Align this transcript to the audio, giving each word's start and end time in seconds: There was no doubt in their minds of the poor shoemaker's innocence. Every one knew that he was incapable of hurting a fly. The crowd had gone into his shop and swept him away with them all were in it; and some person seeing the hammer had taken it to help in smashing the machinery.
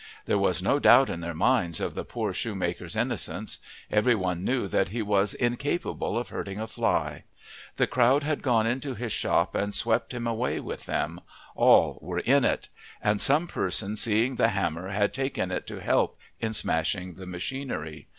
There 0.25 0.39
was 0.39 0.63
no 0.63 0.79
doubt 0.79 1.11
in 1.11 1.19
their 1.19 1.35
minds 1.35 1.79
of 1.79 1.93
the 1.93 2.03
poor 2.03 2.33
shoemaker's 2.33 2.95
innocence. 2.95 3.59
Every 3.91 4.15
one 4.15 4.43
knew 4.43 4.67
that 4.67 4.89
he 4.89 5.03
was 5.03 5.35
incapable 5.35 6.17
of 6.17 6.29
hurting 6.29 6.59
a 6.59 6.65
fly. 6.65 7.21
The 7.75 7.85
crowd 7.85 8.23
had 8.23 8.41
gone 8.41 8.65
into 8.65 8.95
his 8.95 9.11
shop 9.11 9.53
and 9.53 9.75
swept 9.75 10.11
him 10.11 10.25
away 10.25 10.59
with 10.59 10.87
them 10.87 11.21
all 11.55 11.99
were 12.01 12.17
in 12.17 12.43
it; 12.45 12.69
and 12.99 13.21
some 13.21 13.45
person 13.47 13.95
seeing 13.95 14.37
the 14.37 14.47
hammer 14.47 14.89
had 14.89 15.13
taken 15.13 15.51
it 15.51 15.67
to 15.67 15.79
help 15.83 16.17
in 16.39 16.53
smashing 16.53 17.13
the 17.13 17.27
machinery. 17.27 18.07